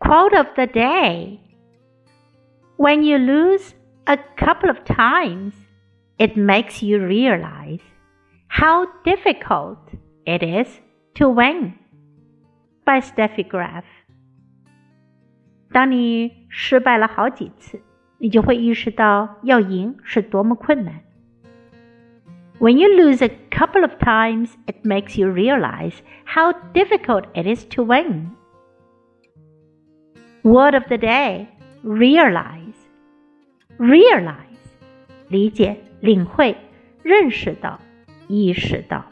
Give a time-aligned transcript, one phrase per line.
[0.00, 1.40] Quote of the day
[2.76, 3.74] When you lose
[4.06, 5.54] a couple of times,
[6.18, 7.80] it makes you realize
[8.48, 9.78] how difficult
[10.26, 10.80] it is
[11.14, 11.74] to win.
[12.84, 13.84] By Steffi Graf.
[15.72, 17.80] 当你失败了好几次，
[18.18, 21.02] 你就会意识到要赢是多么困难。
[22.60, 27.82] When you lose a couple of times, it makes you realize how difficult it is to
[27.84, 28.30] win.
[30.42, 31.46] Word of the day
[31.82, 32.74] realize.
[33.78, 34.56] Realize
[35.28, 36.56] 理解、领会、
[37.02, 37.80] 认识到、
[38.28, 39.04] 意识到。